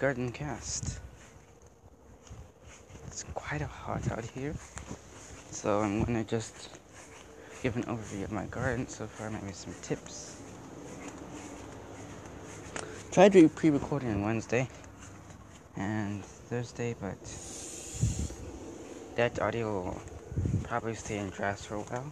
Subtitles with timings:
[0.00, 0.98] Garden Cast.
[3.06, 4.54] It's quite a hot out here,
[5.50, 6.78] so I'm gonna just
[7.62, 10.40] give an overview of my garden so far, maybe some tips.
[13.12, 14.66] Tried to pre-recording on Wednesday
[15.76, 17.20] and Thursday, but
[19.16, 20.02] that audio will
[20.62, 22.10] probably stay in drafts for a while.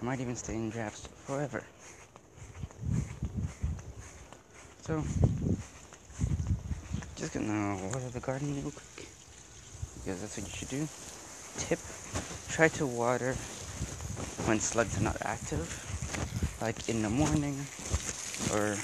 [0.00, 1.62] I might even stay in drafts forever.
[4.80, 5.04] So,
[7.26, 9.08] just gonna water the garden real quick
[9.96, 10.86] because that's what you should do.
[11.58, 11.80] Tip:
[12.48, 13.34] try to water
[14.44, 15.66] when slugs are not active,
[16.60, 17.66] like in the morning
[18.54, 18.76] or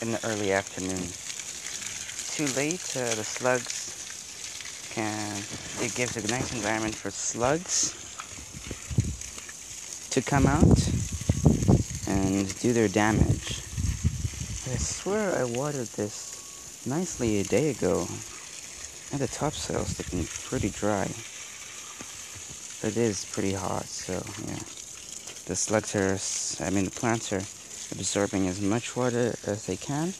[0.00, 1.04] in the early afternoon.
[2.32, 5.36] Too late, uh, the slugs can.
[5.84, 7.92] It gives a nice environment for slugs
[10.10, 10.88] to come out
[12.08, 13.51] and do their damage.
[14.72, 18.08] I swear I watered this nicely a day ago.
[19.12, 21.10] And the topsoil's looking pretty dry.
[22.80, 24.14] But it is pretty hot, so
[24.48, 24.64] yeah.
[25.44, 26.16] The slugs are,
[26.66, 27.44] I mean the plants are
[27.92, 30.14] absorbing as much water as they can.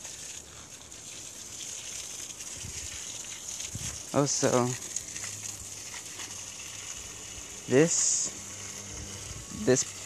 [4.13, 4.67] Also,
[7.67, 8.29] this,
[9.65, 10.02] this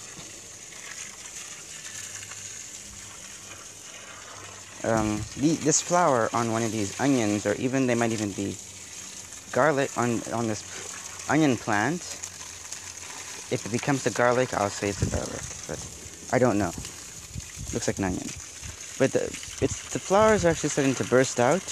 [4.88, 8.56] um, the, this flower on one of these onions, or even they might even be
[9.52, 10.64] garlic on on this
[11.30, 12.02] onion plant.
[13.50, 15.80] If it becomes a garlic, I'll say it's a garlic, but
[16.32, 16.72] I don't know.
[17.74, 18.28] Looks like an onion,
[18.98, 19.24] but the,
[19.62, 21.64] it's the flowers are actually starting to burst out.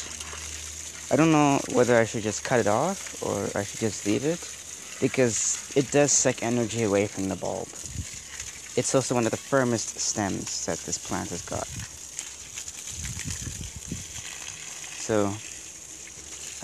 [1.11, 4.25] I don't know whether I should just cut it off or I should just leave
[4.25, 4.41] it
[4.99, 7.67] because it does suck energy away from the bulb.
[8.75, 11.67] It's also one of the firmest stems that this plant has got.
[15.05, 15.29] So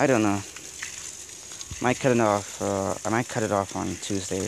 [0.02, 0.42] I don't know.
[1.80, 2.60] Might cut it off.
[2.60, 4.42] Uh, I might cut it off on Tuesday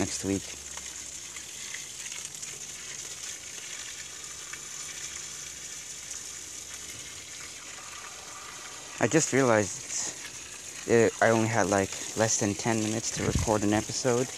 [0.00, 0.40] next week.
[9.02, 10.14] I just realized
[10.88, 14.28] it, I only had like less than 10 minutes to record an episode.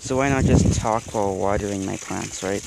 [0.00, 2.64] So why not just talk while watering my plants, right?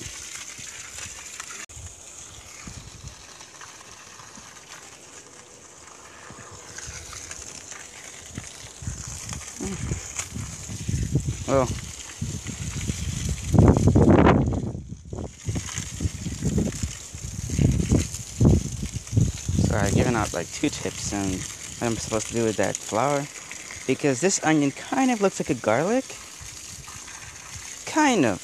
[11.47, 11.65] Well,
[19.65, 22.75] so I've given out like two tips on what I'm supposed to do with that
[22.75, 23.25] flower
[23.87, 26.03] because this onion kind of looks like a garlic.
[27.85, 28.41] Kind of.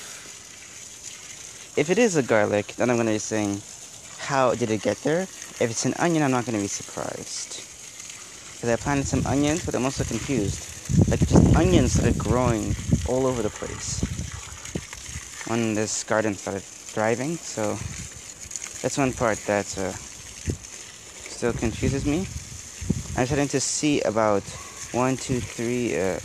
[1.75, 3.61] If it is a garlic, then I'm going to be saying,
[4.17, 5.23] how did it get there?
[5.23, 7.57] If it's an onion, I'm not going to be surprised.
[8.55, 10.69] Because I planted some onions, but I'm also confused.
[11.09, 12.75] Like, just onions started growing
[13.07, 14.01] all over the place
[15.47, 17.37] when this garden started thriving.
[17.37, 17.71] So
[18.81, 22.27] that's one part that uh, still confuses me.
[23.15, 24.43] I'm starting to see about
[24.91, 26.19] one, two, three, uh,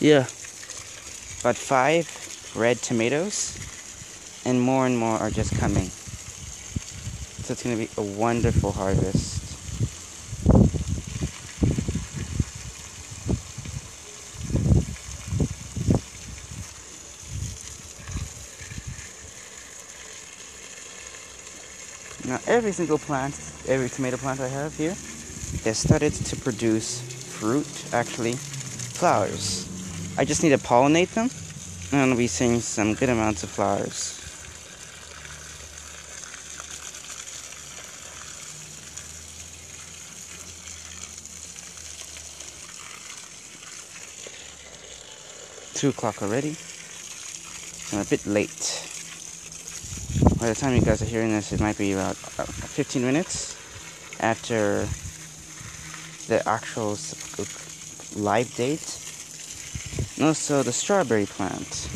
[0.00, 0.26] yeah,
[1.40, 2.06] about five
[2.54, 3.58] red tomatoes,
[4.44, 5.90] and more and more are just coming.
[7.46, 9.46] So it's to be a wonderful harvest.
[22.26, 23.34] Now every single plant,
[23.66, 24.96] every tomato plant I have here,
[25.64, 29.68] has started to produce fruit, actually, flowers.
[30.16, 31.28] I just need to pollinate them,
[31.92, 34.22] and I'll be seeing some good amounts of flowers.
[45.74, 46.56] Two o'clock already.
[47.92, 48.95] I'm a bit late.
[50.46, 53.56] By the time you guys are hearing this, it might be about 15 minutes
[54.20, 54.86] after
[56.28, 56.96] the actual
[58.14, 58.86] live date.
[60.14, 61.88] And also the strawberry plant.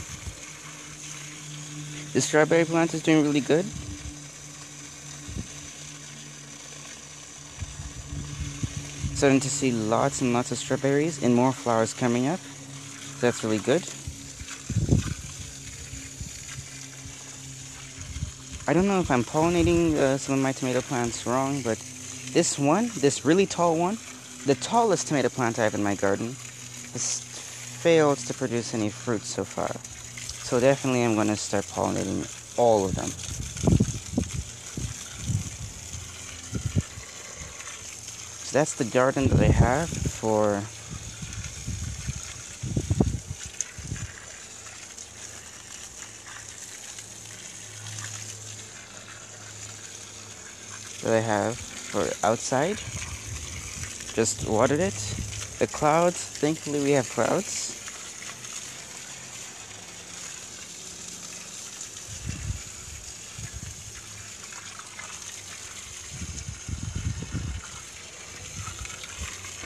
[2.13, 3.65] The strawberry plant is doing really good.
[9.15, 12.41] Starting to see lots and lots of strawberries and more flowers coming up.
[13.21, 13.89] That's really good.
[18.71, 21.77] I don't know if I'm pollinating uh, some of my tomato plants wrong, but
[22.31, 23.99] this one, this really tall one,
[24.47, 26.37] the tallest tomato plant I have in my garden,
[26.93, 29.75] has failed to produce any fruit so far.
[30.47, 33.09] So definitely I'm going to start pollinating all of them.
[38.47, 40.63] So that's the garden that I have for
[51.03, 52.79] that I have for outside.
[54.15, 54.95] Just watered it.
[55.59, 57.77] The clouds, thankfully we have clouds.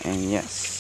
[0.05, 0.74] And yes.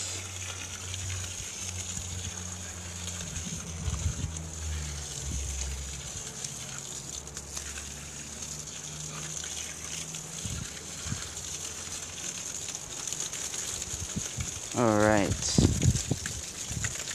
[14.76, 15.32] Alright.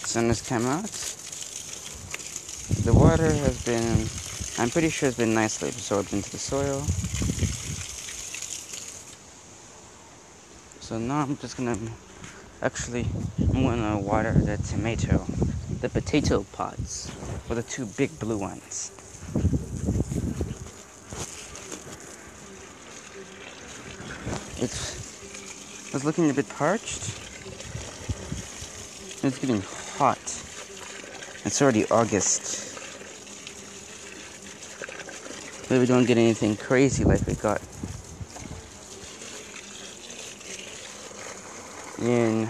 [0.07, 0.89] Sun has come out.
[2.85, 4.07] The water has been,
[4.57, 6.85] I'm pretty sure it's been nicely absorbed into the soil.
[10.79, 11.77] So now I'm just gonna,
[12.61, 13.05] actually,
[13.39, 15.25] I'm gonna water the tomato,
[15.81, 17.11] the potato pods,
[17.49, 18.91] or the two big blue ones.
[24.63, 27.28] It's, it's looking a bit parched.
[29.21, 29.61] It's getting
[29.97, 30.17] hot.
[31.43, 32.69] It's already August.
[35.69, 37.61] Maybe we don't get anything crazy like we got
[42.01, 42.49] in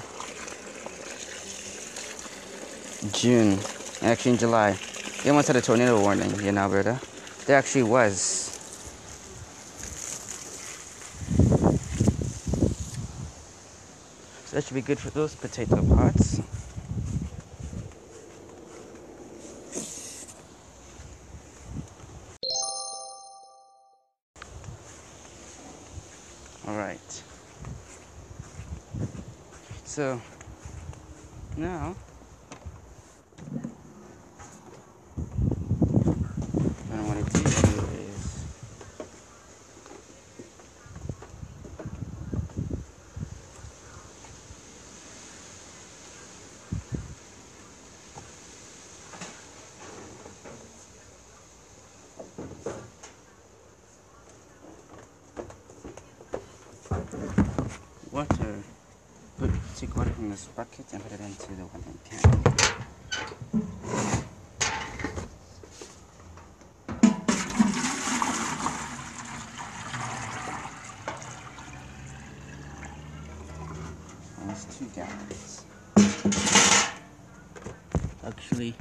[3.13, 3.57] June,
[4.04, 4.77] actually in July.
[5.24, 7.00] They almost had a tornado warning in Alberta.
[7.48, 8.22] There actually was.
[14.45, 16.42] So that should be good for those potato pots.
[29.89, 30.21] So,
[31.57, 31.95] now,
[36.88, 37.50] what I want to do
[37.97, 38.45] is
[58.12, 58.63] water.
[60.19, 61.63] From this bucket and put it into the.
[74.42, 75.63] And it's two gallons.
[78.25, 78.75] Actually,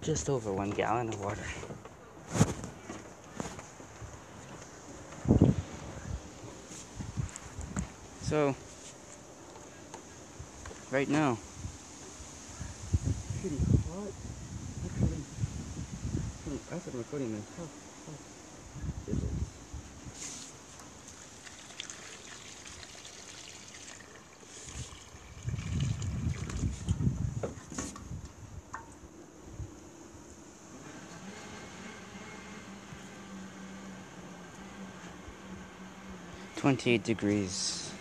[0.00, 1.42] just over one gallon of water.
[8.22, 8.54] So,
[10.94, 11.36] right now,
[13.40, 14.12] pretty hot.
[16.86, 19.28] I'm recording this, how it?
[36.56, 37.93] Twenty-eight degrees.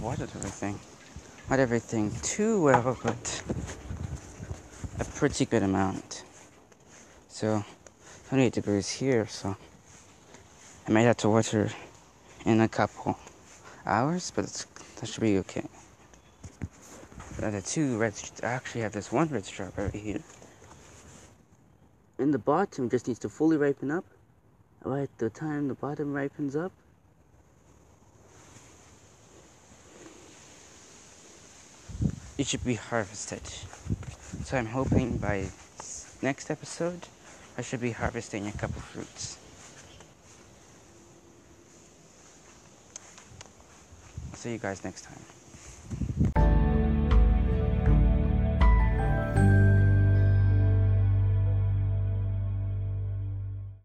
[0.00, 0.78] Watered everything.
[1.50, 3.42] Not everything too well, but
[5.00, 6.24] a pretty good amount.
[7.28, 7.64] So,
[8.28, 9.56] 28 degrees here, so
[10.86, 11.70] I might have to water
[12.44, 13.18] in a couple
[13.84, 14.66] hours, but
[15.00, 15.64] that should be okay.
[17.38, 20.22] The two red, I actually have this one red strawberry here.
[22.18, 24.04] In the bottom just needs to fully ripen up.
[24.84, 26.72] By the time the bottom ripens up,
[32.38, 33.42] it should be harvested.
[34.44, 35.46] So I'm hoping by
[36.22, 37.06] next episode,
[37.56, 39.38] I should be harvesting a couple fruits.
[44.34, 45.35] See you guys next time.